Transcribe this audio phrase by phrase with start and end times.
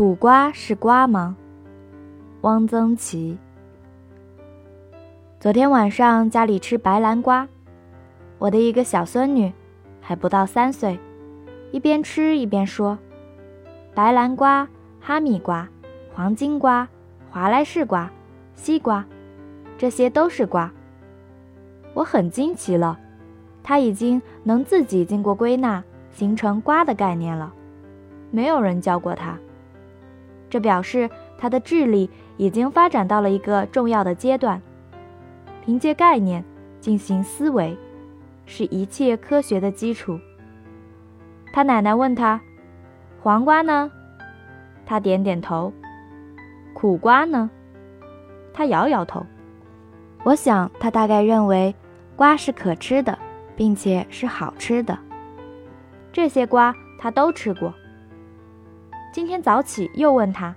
[0.00, 1.36] 苦瓜是瓜吗？
[2.40, 3.36] 汪曾祺。
[5.38, 7.46] 昨天晚上家里吃白兰瓜，
[8.38, 9.52] 我的一个小孙女，
[10.00, 10.98] 还不到三岁，
[11.70, 12.98] 一边吃一边说
[13.94, 14.66] ：“白兰瓜、
[15.02, 15.68] 哈密瓜、
[16.14, 16.88] 黄金瓜、
[17.30, 18.10] 华莱士瓜、
[18.54, 19.04] 西瓜，
[19.76, 20.72] 这些都是瓜。”
[21.92, 22.98] 我很惊奇了，
[23.62, 27.52] 她已经能自己经过归纳形成瓜的概念了，
[28.30, 29.38] 没有人教过她。
[30.50, 34.60] 这表示他的智力已经发展到了一个重要的阶段，
[35.64, 36.44] 凭借概念
[36.80, 37.78] 进行思维，
[38.44, 40.18] 是一切科学的基础。
[41.52, 42.40] 他奶奶问他
[43.22, 43.90] ：“黄瓜呢？”
[44.84, 45.72] 他点点头。
[46.74, 47.48] “苦瓜呢？”
[48.52, 49.24] 他摇摇头。
[50.24, 51.74] 我想他大概认为
[52.16, 53.18] 瓜是可吃的，
[53.56, 54.98] 并且是好吃的。
[56.12, 57.72] 这些瓜他都吃过。
[59.12, 60.54] 今天早起又问他，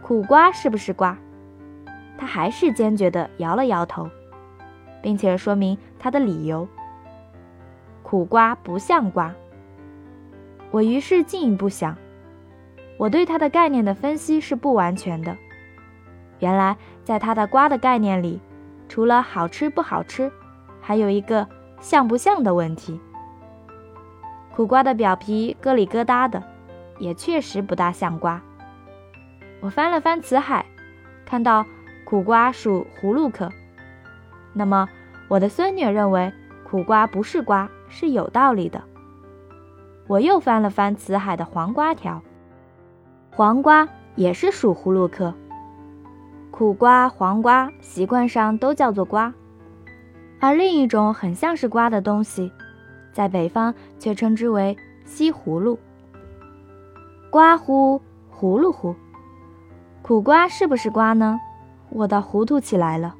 [0.00, 1.18] 苦瓜是不是瓜？
[2.16, 4.08] 他还是坚决地摇了摇头，
[5.02, 6.66] 并且说明他的理由：
[8.02, 9.34] 苦瓜不像瓜。
[10.70, 11.94] 我于是进一步想，
[12.96, 15.36] 我对他的概念的分析是不完全的。
[16.38, 18.40] 原来在他的瓜的概念里，
[18.88, 20.32] 除了好吃不好吃，
[20.80, 21.46] 还有一个
[21.80, 22.98] 像不像的问题。
[24.56, 26.42] 苦瓜的表皮疙里疙瘩的。
[26.98, 28.40] 也确实不大像瓜。
[29.60, 30.66] 我翻了翻词海，
[31.24, 31.66] 看到
[32.04, 33.50] 苦瓜属葫芦科，
[34.52, 34.88] 那么
[35.28, 36.32] 我的孙女认为
[36.64, 38.82] 苦瓜不是瓜是有道理的。
[40.06, 42.22] 我又翻了翻词海的黄瓜条，
[43.30, 45.34] 黄瓜也是属葫芦科。
[46.50, 49.32] 苦瓜、黄瓜习惯上都叫做瓜，
[50.40, 52.50] 而另一种很像是瓜的东西，
[53.12, 55.78] 在北方却称之为西葫芦。
[57.30, 58.00] 瓜乎
[58.34, 58.96] 葫芦乎，
[60.00, 61.38] 苦瓜是不是瓜呢？
[61.90, 63.14] 我倒糊涂起来了。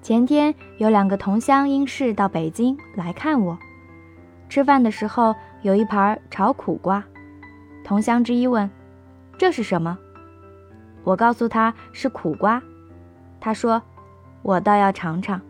[0.00, 3.58] 前天有两个同乡因事到北京来看我，
[4.48, 7.02] 吃饭的时候有一盘炒苦瓜，
[7.82, 8.70] 同乡之一问
[9.36, 9.98] ：“这是什么？”
[11.02, 12.62] 我告诉他是苦瓜，
[13.40, 13.82] 他说
[14.42, 15.40] ：“我倒要尝尝。”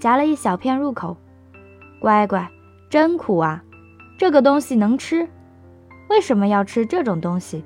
[0.00, 1.16] 夹了一小片入口，
[2.00, 2.48] 乖乖，
[2.88, 3.62] 真苦啊！
[4.18, 5.28] 这个东西能吃？
[6.10, 7.64] 为什么要吃这种东西？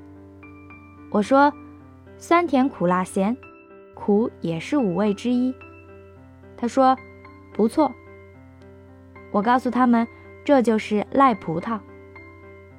[1.10, 1.50] 我说，
[2.18, 3.34] 酸甜苦辣咸，
[3.94, 5.54] 苦也是五味之一。
[6.54, 6.94] 他说，
[7.54, 7.90] 不错。
[9.32, 10.06] 我告诉他们，
[10.44, 11.80] 这就是赖葡萄。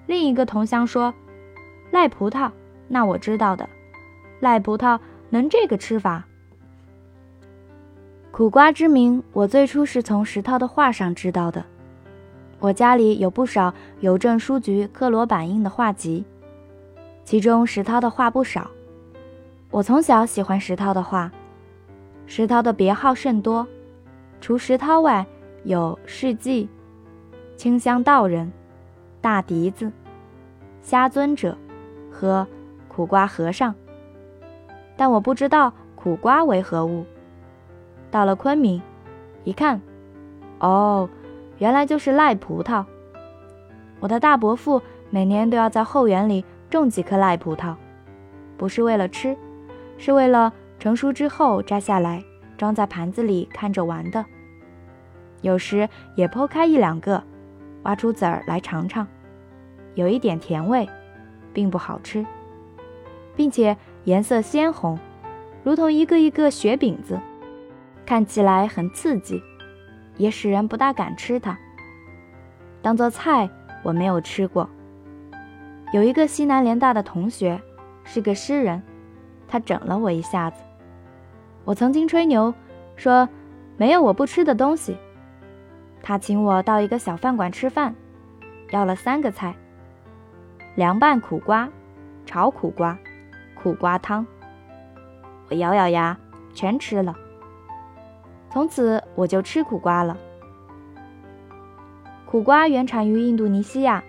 [0.05, 1.11] 另一个同乡说，
[1.89, 2.51] 赖葡萄，
[2.87, 3.67] 那我知道的，
[4.39, 4.99] 赖葡萄
[5.31, 6.27] 能这个吃法。
[8.29, 11.65] 苦瓜之名，我最初是从石涛的画上知道的。
[12.59, 16.25] 我家里有不少邮政书局刻罗版印的画集，
[17.23, 18.71] 其中石涛的画不少。
[19.69, 21.31] 我从小喜欢石涛的画，
[22.25, 23.67] 石涛的别号甚多，
[24.39, 25.25] 除石涛外，
[25.63, 26.69] 有世纪、
[27.57, 28.51] 清香道人、
[29.19, 29.91] 大笛子、
[30.81, 31.57] 虾尊者
[32.09, 32.47] 和
[32.87, 33.75] 苦瓜和尚。
[34.95, 37.05] 但我不知道苦瓜为何物。
[38.09, 38.81] 到了昆明，
[39.43, 39.81] 一看，
[40.59, 41.09] 哦。
[41.57, 42.85] 原来就是赖葡萄。
[43.99, 47.75] 我的大伯父每年都要在后园里种几棵赖葡萄，
[48.57, 49.35] 不是为了吃，
[49.97, 52.23] 是为了成熟之后摘下来
[52.57, 54.25] 装在盘子里看着玩的。
[55.41, 57.23] 有时也剖开一两个，
[57.83, 59.07] 挖出籽儿来尝尝，
[59.93, 60.87] 有一点甜味，
[61.53, 62.25] 并不好吃，
[63.35, 64.99] 并且颜色鲜红，
[65.63, 67.19] 如同一个一个雪饼子，
[68.05, 69.41] 看起来很刺激。
[70.17, 71.57] 也使人不大敢吃它。
[72.81, 73.49] 当做菜，
[73.83, 74.69] 我没有吃过。
[75.91, 77.61] 有一个西南联大的同学，
[78.03, 78.81] 是个诗人，
[79.47, 80.61] 他整了我一下子。
[81.63, 82.53] 我曾经吹牛
[82.95, 83.27] 说
[83.77, 84.97] 没有我不吃的东西。
[86.03, 87.95] 他请我到一个小饭馆吃饭，
[88.71, 89.55] 要了三个菜：
[90.75, 91.67] 凉拌苦瓜、
[92.25, 92.97] 炒苦瓜、
[93.55, 94.25] 苦瓜汤。
[95.49, 96.17] 我咬咬牙，
[96.53, 97.15] 全吃了。
[98.55, 100.17] 从此我就吃苦瓜了。
[102.25, 104.01] 苦瓜原产于印度尼西亚，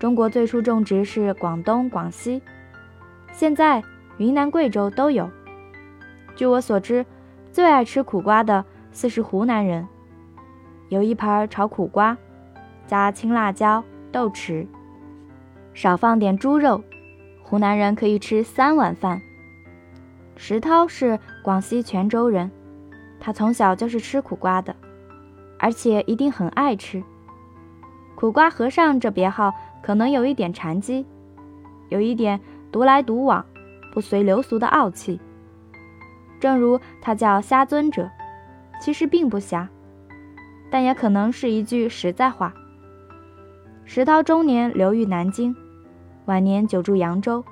[0.00, 2.42] 中国最初种植是广东、广西，
[3.30, 3.80] 现在
[4.16, 5.30] 云南、贵州都有。
[6.34, 7.06] 据我所知，
[7.52, 9.86] 最爱吃苦瓜的似是湖南人。
[10.88, 12.18] 有一盘炒苦瓜，
[12.88, 14.66] 加青辣椒、豆豉，
[15.72, 16.82] 少放点猪肉，
[17.44, 19.22] 湖南人可以吃三碗饭。
[20.34, 22.50] 石涛是广西泉州人。
[23.20, 24.74] 他从小就是吃苦瓜的，
[25.58, 27.02] 而且一定很爱吃。
[28.14, 31.06] 苦瓜和尚这别号可能有一点禅机，
[31.88, 32.40] 有一点
[32.72, 33.44] 独来独往、
[33.92, 35.20] 不随流俗的傲气。
[36.40, 38.10] 正如他叫瞎尊者，
[38.80, 39.68] 其实并不瞎，
[40.70, 42.54] 但也可能是一句实在话。
[43.84, 45.56] 石涛中年流寓南京，
[46.26, 47.44] 晚年久住扬州。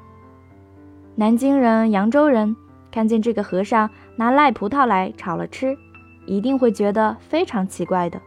[1.14, 2.54] 南京人、扬州人
[2.96, 5.76] 看见这个和尚拿赖葡萄来炒了吃，
[6.25, 8.19] 一定会觉得非常奇怪的。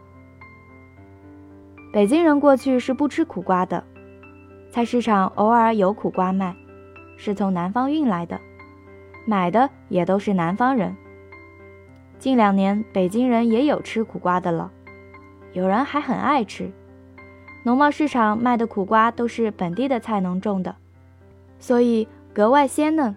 [1.92, 3.82] 北京人过去是不吃苦瓜的，
[4.70, 6.54] 菜市场偶尔有苦瓜卖，
[7.16, 8.40] 是从南方运来的，
[9.26, 10.96] 买的也都是南方人。
[12.20, 14.70] 近两年北京人也有吃苦瓜的了，
[15.52, 16.70] 有人还很爱吃。
[17.64, 20.76] 农贸市场卖的苦瓜都是本地的菜农种的，
[21.58, 23.16] 所以格外鲜嫩。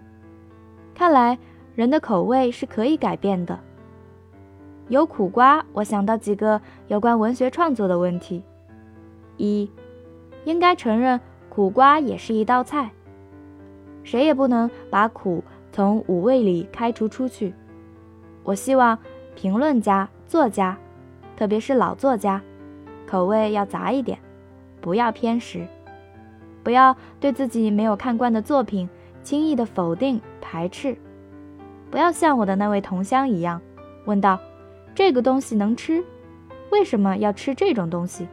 [0.94, 1.38] 看来
[1.74, 3.58] 人的口味是可以改变的。
[4.88, 8.42] 有苦瓜，我想到几个有关文学创作的问题。
[9.36, 9.68] 一，
[10.44, 12.90] 应该承认苦瓜也是一道菜。
[14.02, 15.42] 谁也不能把苦
[15.72, 17.52] 从五味里开除出去。
[18.42, 18.96] 我希望
[19.34, 20.76] 评论家、作家，
[21.36, 22.40] 特别是老作家，
[23.06, 24.18] 口味要杂一点，
[24.82, 25.66] 不要偏食，
[26.62, 28.86] 不要对自己没有看惯的作品
[29.24, 30.96] 轻易的否定排斥，
[31.90, 33.60] 不要像我的那位同乡一样，
[34.04, 34.38] 问道
[34.94, 36.04] ：“这个东西能吃？
[36.70, 38.28] 为什么要吃这种东西？”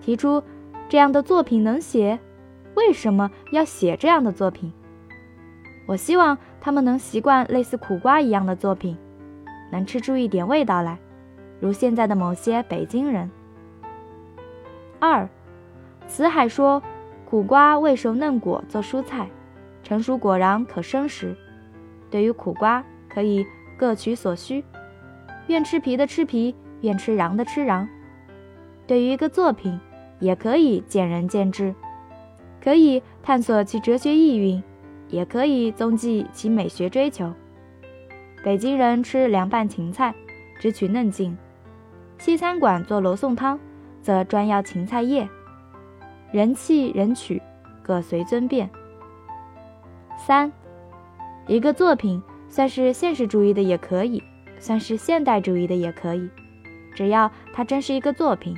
[0.00, 0.40] 提出
[0.88, 2.18] 这样的作品能写，
[2.74, 4.72] 为什么要写这样的作品？
[5.88, 8.96] 我希望他们能习惯类似苦瓜一样的作品，
[9.72, 10.96] 能吃出一点味道来，
[11.58, 13.28] 如现在的某些北京人。
[15.00, 15.28] 二，
[16.06, 16.80] 辞海说，
[17.24, 19.28] 苦瓜未熟嫩果做蔬菜，
[19.86, 21.36] 成熟果瓤可生食。
[22.10, 23.46] 对于苦瓜，可以
[23.78, 24.64] 各取所需，
[25.46, 27.86] 愿吃皮的吃皮，愿吃瓤的吃瓤。
[28.88, 29.78] 对于一个作品。
[30.18, 31.74] 也可以见仁见智，
[32.64, 34.62] 可以探索其哲学意蕴，
[35.10, 37.30] 也可以踪迹其美学追求。
[38.42, 40.14] 北京人吃凉拌芹菜，
[40.58, 41.36] 只取嫩茎；
[42.16, 43.60] 西餐馆做罗宋汤，
[44.00, 45.28] 则专要芹菜叶。
[46.32, 47.42] 人气人取，
[47.82, 48.70] 各随尊便。
[50.16, 50.50] 三，
[51.46, 54.22] 一个作品算是现实主义的也可以，
[54.58, 56.28] 算是现代主义的也可以，
[56.94, 58.56] 只要它真是一个作品。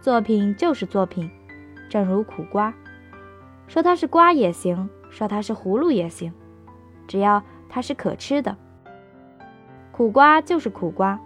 [0.00, 1.30] 作品就是作品，
[1.88, 2.74] 正如苦瓜，
[3.66, 6.32] 说它是瓜也行，说它是葫芦也行，
[7.06, 8.56] 只要它是可吃的。
[9.92, 11.18] 苦瓜就是苦瓜，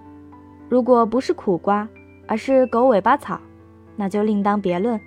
[0.68, 1.88] 如果不是苦瓜，
[2.26, 3.40] 而是狗尾巴草，
[3.96, 5.00] 那就另当别论。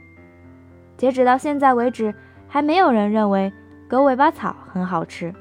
[0.97, 2.13] 截止到现在为止，
[2.47, 3.53] 还没有人认为
[3.91, 5.35] 狗尾巴草很好吃。